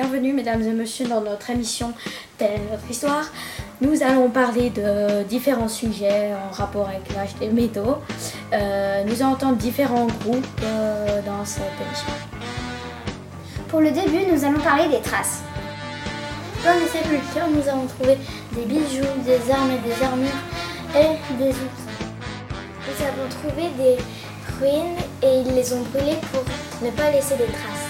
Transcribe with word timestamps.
bienvenue 0.00 0.32
mesdames 0.32 0.62
et 0.62 0.70
messieurs 0.70 1.08
dans 1.08 1.20
notre 1.20 1.50
émission 1.50 1.92
Telle 2.36 2.60
notre 2.70 2.88
histoire. 2.88 3.24
Nous 3.80 4.00
allons 4.04 4.30
parler 4.30 4.70
de 4.70 5.24
différents 5.24 5.66
sujets 5.66 6.30
en 6.34 6.54
rapport 6.54 6.88
avec 6.88 7.12
l'âge 7.12 7.34
des 7.40 7.48
métaux. 7.48 7.96
Euh, 8.52 9.02
nous 9.02 9.20
allons 9.20 9.32
entendre 9.32 9.56
différents 9.56 10.06
groupes 10.06 10.46
euh, 10.62 11.20
dans 11.22 11.44
cette 11.44 11.64
émission. 11.84 12.12
Pour 13.66 13.80
le 13.80 13.90
début, 13.90 14.24
nous 14.32 14.44
allons 14.44 14.60
parler 14.60 14.88
des 14.88 15.00
traces. 15.00 15.42
Dans 16.64 16.74
les 16.74 16.86
sépultures, 16.86 17.48
nous 17.52 17.68
avons 17.68 17.86
trouvé 17.86 18.18
des 18.52 18.66
bijoux, 18.66 19.02
des 19.26 19.50
armes 19.50 19.72
et 19.72 19.88
des 19.88 20.04
armures 20.04 20.42
et 20.94 21.42
des 21.42 21.50
outils. 21.50 21.96
Nous 22.86 23.04
avons 23.04 23.28
trouvé 23.30 23.68
des 23.76 23.96
ruines 24.60 24.96
et 25.24 25.40
ils 25.40 25.54
les 25.56 25.72
ont 25.72 25.82
brûlées 25.92 26.20
pour 26.30 26.44
ne 26.86 26.90
pas 26.92 27.10
laisser 27.10 27.34
de 27.34 27.46
traces. 27.46 27.87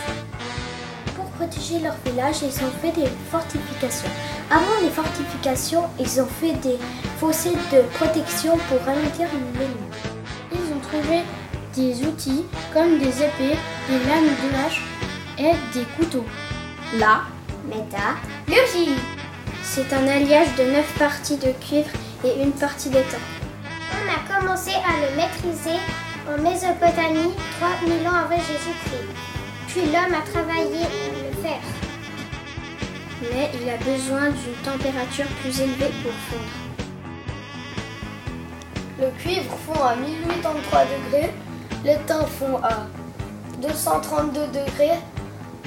Pour 1.39 1.47
protéger 1.47 1.79
leur 1.79 1.95
village, 2.05 2.37
ils 2.43 2.65
ont 2.65 2.73
fait 2.83 2.91
des 3.01 3.09
fortifications. 3.31 4.11
Avant 4.51 4.81
les 4.83 4.91
fortifications, 4.91 5.85
ils 6.01 6.21
ont 6.21 6.27
fait 6.27 6.55
des 6.55 6.77
fossés 7.21 7.53
de 7.73 7.83
protection 7.97 8.59
pour 8.69 8.81
ralentir 8.85 9.29
l'ennemi. 9.33 9.77
Ils 10.53 10.75
ont 10.75 10.81
trouvé 10.81 11.21
des 11.77 12.05
outils 12.05 12.45
comme 12.75 12.99
des 12.99 13.23
épées, 13.23 13.57
des 13.89 13.99
lames 14.09 14.35
de 14.43 14.67
hache 14.67 14.83
et 15.39 15.53
des 15.73 15.85
couteaux. 15.97 16.25
La 16.99 17.23
métallurgie. 17.69 18.97
C'est 19.63 19.93
un 19.93 20.09
alliage 20.09 20.55
de 20.57 20.65
9 20.65 20.99
parties 20.99 21.37
de 21.37 21.53
cuivre 21.65 21.91
et 22.25 22.43
une 22.43 22.53
partie 22.53 22.91
d'étain. 22.91 23.19
On 23.93 24.09
a 24.09 24.41
commencé 24.41 24.73
à 24.73 25.09
le 25.09 25.17
maîtriser 25.17 25.79
en 26.27 26.43
Mésopotamie 26.43 27.33
3000 27.61 28.09
ans 28.09 28.25
avant 28.25 28.37
Jésus-Christ. 28.37 29.48
L'homme 29.87 30.13
a 30.13 30.23
travaillé 30.29 30.83
le 30.83 31.43
fer. 31.43 31.61
Mais 33.23 33.51
il 33.55 33.69
a 33.71 33.77
besoin 33.77 34.31
d'une 34.31 34.55
température 34.65 35.27
plus 35.41 35.61
élevée 35.61 35.93
pour 36.03 36.13
fondre. 36.29 36.59
Le 39.01 39.11
cuivre 39.23 39.57
fond 39.67 39.81
à 39.83 39.95
1083 39.95 40.81
degrés, 40.85 41.31
l'étain 41.85 42.27
fond 42.27 42.61
à 42.63 42.87
232 43.63 44.49
degrés 44.49 44.99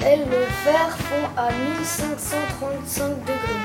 et 0.00 0.16
le 0.16 0.46
fer 0.62 0.96
fond 0.98 1.28
à 1.36 1.50
1535 1.50 3.08
degrés. 3.20 3.62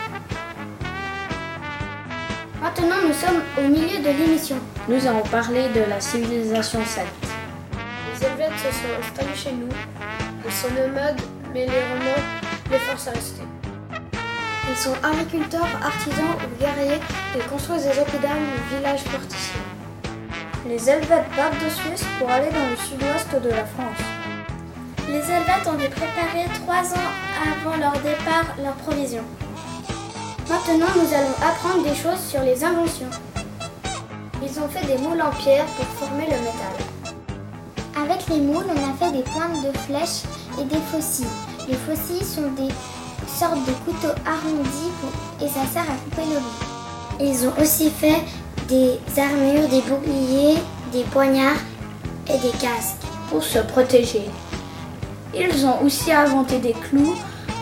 Maintenant, 2.62 2.96
nous 3.06 3.14
sommes 3.14 3.42
au 3.60 3.68
milieu 3.68 4.00
de 4.00 4.18
l'émission. 4.18 4.58
Nous 4.88 5.06
allons 5.06 5.24
parler 5.24 5.68
de 5.76 5.82
la 5.90 6.00
civilisation 6.00 6.80
celte. 6.86 7.08
Les 8.14 8.26
Helvètes 8.26 8.58
se 8.58 8.72
sont 8.72 8.94
installés 9.00 9.36
chez 9.36 9.52
nous. 9.52 10.27
Ils 10.46 10.52
sont 10.52 10.70
nomades, 10.70 11.22
mais 11.54 11.66
les 11.66 11.82
Romains 11.82 12.24
les 12.72 12.80
forcent 12.80 13.08
à 13.08 13.12
rester. 13.12 13.42
Ils 14.70 14.76
sont 14.76 14.94
agriculteurs, 15.04 15.68
artisans 15.84 16.36
ou 16.44 16.60
guerriers 16.60 17.02
et 17.36 17.40
construisent 17.50 17.84
des 17.84 18.00
oppidums 18.00 18.48
ou 18.54 18.76
villages 18.76 19.04
fortifiés. 19.04 19.62
Les 20.68 20.90
Helvètes 20.90 21.30
partent 21.36 21.64
de 21.64 21.70
Suisse 21.70 22.06
pour 22.20 22.30
aller 22.30 22.50
dans 22.50 22.70
le 22.70 22.76
sud-ouest 22.76 23.42
de 23.42 23.50
la 23.50 23.66
France. 23.66 24.04
Les 25.08 25.32
Helvètes 25.32 25.68
ont 25.68 25.78
dû 25.78 25.88
préparer 25.88 26.46
trois 26.56 26.84
ans 26.94 27.12
avant 27.42 27.78
leur 27.78 27.94
départ 28.02 28.46
leurs 28.62 28.76
provisions. 28.76 29.24
Maintenant, 30.50 30.88
nous 30.96 31.14
allons 31.14 31.36
apprendre 31.42 31.84
des 31.84 31.96
choses 31.96 32.20
sur 32.20 32.42
les 32.42 32.64
inventions. 32.64 33.10
Ils 34.44 34.60
ont 34.60 34.68
fait 34.68 34.86
des 34.86 34.98
moules 34.98 35.22
en 35.22 35.32
pierre 35.32 35.66
pour 35.66 35.86
former 35.86 36.26
le 36.26 36.38
métal. 36.40 36.97
Avec 38.10 38.26
les 38.30 38.40
moules, 38.40 38.64
on 38.70 38.72
a 38.72 38.94
fait 38.98 39.12
des 39.12 39.24
pointes 39.24 39.62
de 39.62 39.78
flèches 39.80 40.24
et 40.58 40.64
des 40.64 40.80
faucilles. 40.90 41.26
Les 41.68 41.76
faucilles 41.76 42.24
sont 42.24 42.50
des 42.52 42.74
sortes 43.28 43.60
de 43.68 43.74
couteaux 43.84 44.16
arrondis 44.26 44.94
et 45.42 45.48
ça 45.50 45.66
sert 45.74 45.82
à 45.82 45.98
couper 46.06 46.22
le 46.32 46.38
riz. 46.38 47.30
Ils 47.30 47.46
ont 47.46 47.62
aussi 47.62 47.90
fait 47.90 48.24
des 48.70 48.98
armures, 49.20 49.68
des 49.68 49.82
boucliers, 49.82 50.56
des 50.94 51.04
poignards 51.12 51.60
et 52.30 52.38
des 52.38 52.58
casques. 52.60 52.96
pour 53.30 53.44
se 53.44 53.60
protéger. 53.60 54.30
Ils 55.36 55.66
ont 55.66 55.82
aussi 55.84 56.14
inventé 56.14 56.60
des 56.60 56.72
clous 56.72 57.14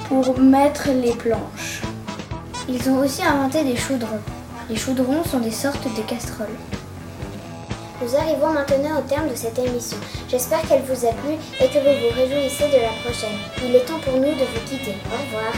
pour 0.07 0.39
mettre 0.39 0.89
les 0.89 1.15
planches. 1.15 1.81
Ils 2.69 2.87
ont 2.87 2.99
aussi 2.99 3.23
inventé 3.23 3.63
des 3.63 3.75
chaudrons. 3.75 4.21
Les 4.69 4.75
chaudrons 4.75 5.23
sont 5.23 5.39
des 5.39 5.49
sortes 5.49 5.87
de 5.97 6.01
casseroles. 6.03 6.84
Nous 8.01 8.13
arrivons 8.15 8.51
maintenant 8.51 8.99
au 8.99 9.01
terme 9.03 9.29
de 9.29 9.35
cette 9.35 9.57
émission. 9.57 9.97
J'espère 10.27 10.61
qu'elle 10.63 10.81
vous 10.81 11.05
a 11.05 11.13
plu 11.13 11.35
et 11.61 11.67
que 11.67 11.79
vous 11.79 12.09
vous 12.09 12.15
réjouissez 12.15 12.67
de 12.67 12.81
la 12.81 12.91
prochaine. 13.03 13.37
Il 13.63 13.73
est 13.73 13.85
temps 13.85 13.99
pour 13.99 14.15
nous 14.15 14.33
de 14.33 14.43
vous 14.43 14.67
quitter. 14.67 14.95
Au 15.05 15.23
revoir. 15.25 15.53